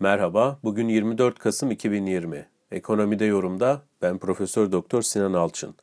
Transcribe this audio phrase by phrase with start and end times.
[0.00, 2.46] Merhaba, bugün 24 Kasım 2020.
[2.72, 5.74] Ekonomide yorumda ben Profesör Doktor Sinan Alçın.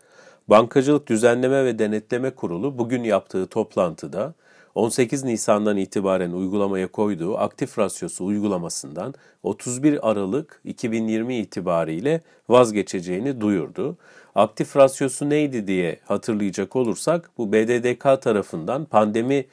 [0.48, 4.34] Bankacılık Düzenleme ve Denetleme Kurulu bugün yaptığı toplantıda
[4.76, 13.98] 18 Nisan'dan itibaren uygulamaya koyduğu aktif rasyosu uygulamasından 31 Aralık 2020 itibariyle vazgeçeceğini duyurdu.
[14.36, 19.46] Aktif rasyosu neydi diye hatırlayacak olursak bu BDDK tarafından pandemi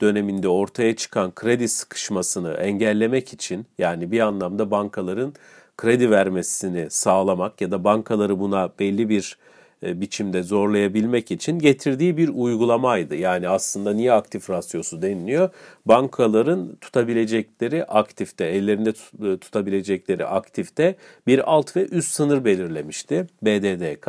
[0.00, 5.34] döneminde ortaya çıkan kredi sıkışmasını engellemek için yani bir anlamda bankaların
[5.76, 9.36] kredi vermesini sağlamak ya da bankaları buna belli bir
[9.82, 13.16] e, biçimde zorlayabilmek için getirdiği bir uygulamaydı.
[13.16, 15.50] Yani aslında niye aktif rasyosu deniliyor?
[15.86, 24.08] Bankaların tutabilecekleri aktifte, ellerinde e, tutabilecekleri aktifte bir alt ve üst sınır belirlemişti BDDK.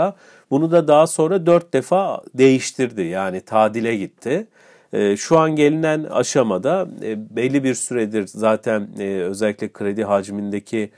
[0.52, 4.48] Bunu da daha sonra dört defa değiştirdi yani tadile gitti.
[4.94, 6.88] E, şu an gelinen aşamada
[7.36, 10.92] belli bir süredir zaten özellikle kredi hacmindeki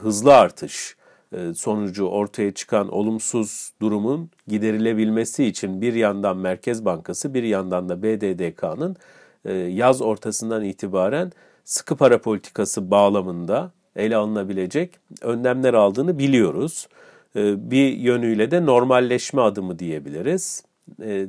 [0.00, 0.96] hızlı artış,
[1.32, 8.02] e, sonucu ortaya çıkan olumsuz durumun giderilebilmesi için bir yandan Merkez Bankası bir yandan da
[8.02, 8.96] BDDK'nın
[9.44, 11.32] e, yaz ortasından itibaren
[11.64, 16.88] sıkı para politikası bağlamında ele alınabilecek önlemler aldığını biliyoruz.
[17.36, 20.64] E, bir yönüyle de normalleşme adımı diyebiliriz.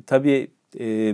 [0.07, 0.47] Tabii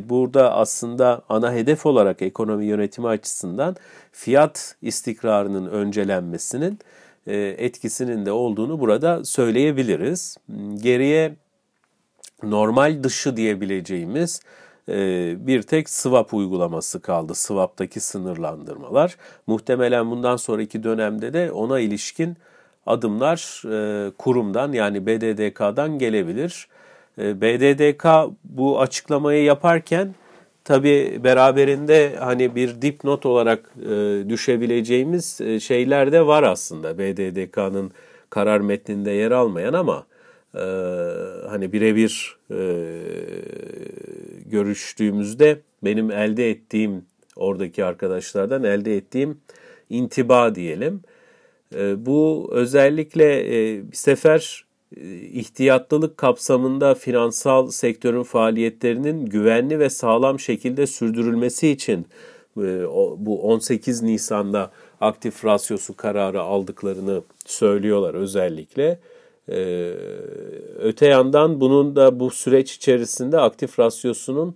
[0.09, 3.75] burada aslında ana hedef olarak ekonomi yönetimi açısından
[4.11, 6.79] fiyat istikrarının öncelenmesinin
[7.27, 10.37] e, etkisinin de olduğunu burada söyleyebiliriz.
[10.75, 11.35] Geriye
[12.43, 14.41] normal dışı diyebileceğimiz
[14.89, 14.95] e,
[15.47, 17.35] bir tek swap uygulaması kaldı.
[17.35, 19.17] Swap'taki sınırlandırmalar.
[19.47, 22.37] Muhtemelen bundan sonraki dönemde de ona ilişkin
[22.85, 26.67] adımlar e, kurumdan yani BDDK'dan gelebilir.
[27.17, 28.05] BDDK
[28.43, 30.15] bu açıklamayı yaparken
[30.63, 37.91] Tabi beraberinde hani bir dipnot olarak e, düşebileceğimiz e, şeyler de var aslında BDDK'nın
[38.29, 40.05] karar metninde yer almayan ama
[40.55, 40.65] e,
[41.49, 42.37] hani birebir
[44.45, 47.05] görüştüğümüzde benim elde ettiğim
[47.35, 49.37] oradaki arkadaşlardan elde ettiğim
[49.89, 51.01] intiba diyelim.
[51.97, 53.47] Bu özellikle
[53.91, 54.65] bir sefer
[55.31, 62.07] ihtiyatlılık kapsamında finansal sektörün faaliyetlerinin güvenli ve sağlam şekilde sürdürülmesi için
[62.57, 62.83] e,
[63.17, 64.71] bu 18 Nisan'da
[65.01, 68.99] aktif rasyosu kararı aldıklarını söylüyorlar özellikle.
[69.49, 69.93] E,
[70.79, 74.55] öte yandan bunun da bu süreç içerisinde aktif rasyosunun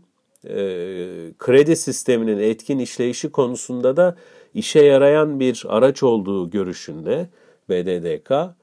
[1.37, 4.15] kredi sisteminin etkin işleyişi konusunda da
[4.53, 7.29] işe yarayan bir araç olduğu görüşünde
[7.69, 8.56] BDDK.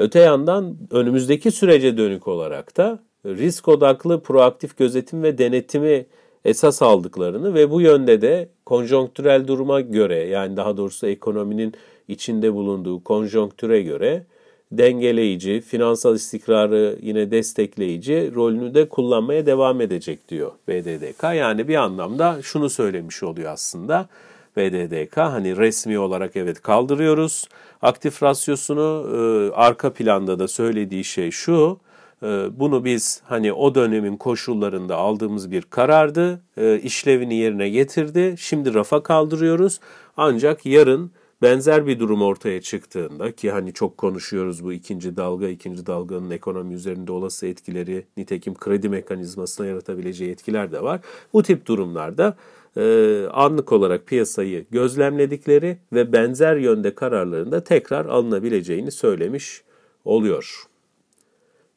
[0.00, 6.06] Öte yandan önümüzdeki sürece dönük olarak da risk odaklı proaktif gözetim ve denetimi
[6.44, 11.74] esas aldıklarını ve bu yönde de konjonktürel duruma göre yani daha doğrusu ekonominin
[12.08, 14.26] içinde bulunduğu konjonktüre göre
[14.72, 21.22] dengeleyici, finansal istikrarı yine destekleyici rolünü de kullanmaya devam edecek diyor BDDK.
[21.22, 24.08] Yani bir anlamda şunu söylemiş oluyor aslında.
[24.56, 27.44] BDDK hani resmi olarak evet kaldırıyoruz.
[27.82, 31.78] Aktif rasyosunu e, arka planda da söylediği şey şu.
[32.22, 32.26] E,
[32.60, 36.40] bunu biz hani o dönemin koşullarında aldığımız bir karardı.
[36.56, 38.34] E, işlevini yerine getirdi.
[38.38, 39.80] Şimdi rafa kaldırıyoruz.
[40.16, 41.10] Ancak yarın
[41.42, 46.74] benzer bir durum ortaya çıktığında ki hani çok konuşuyoruz bu ikinci dalga, ikinci dalganın ekonomi
[46.74, 51.00] üzerinde olası etkileri, nitekim kredi mekanizmasına yaratabileceği etkiler de var.
[51.32, 52.36] Bu tip durumlarda
[52.76, 59.62] e, anlık olarak piyasayı gözlemledikleri ve benzer yönde kararlarında tekrar alınabileceğini söylemiş
[60.04, 60.62] oluyor.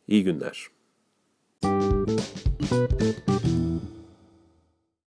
[0.07, 0.67] İyi günler.